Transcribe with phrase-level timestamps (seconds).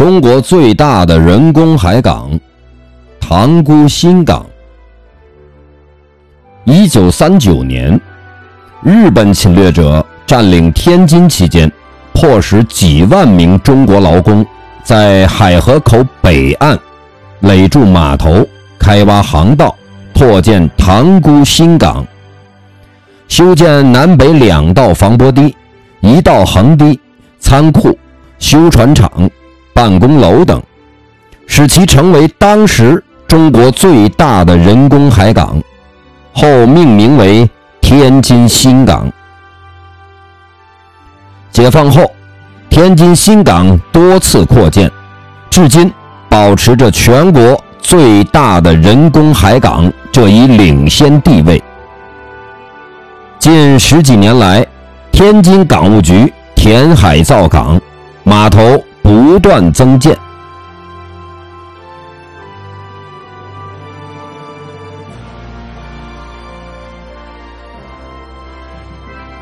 [0.00, 2.30] 中国最大的人工海港——
[3.20, 4.46] 塘沽新港。
[6.64, 8.00] 一九三九年，
[8.82, 11.70] 日本侵略者占领天津期间，
[12.14, 14.42] 迫使几万名中国劳工
[14.82, 16.78] 在海河口北岸
[17.40, 18.42] 垒筑码头、
[18.78, 19.76] 开挖航道、
[20.14, 22.06] 拓建塘沽新港。
[23.28, 25.54] 修建南北两道防波堤、
[26.00, 26.98] 一道横堤、
[27.38, 27.94] 仓库、
[28.38, 29.30] 修船厂、
[29.80, 30.62] 办公楼等，
[31.46, 35.58] 使其成为当时中国最大的人工海港，
[36.34, 37.48] 后命名为
[37.80, 39.10] 天津新港。
[41.50, 42.02] 解放后，
[42.68, 44.90] 天津新港多次扩建，
[45.48, 45.90] 至今
[46.28, 51.62] 保持着全国最大的人工海港这一领先地位。
[53.38, 54.66] 近十几年来，
[55.10, 57.80] 天津港务局填海造港，
[58.24, 58.84] 码头
[59.30, 60.29] 不断增建。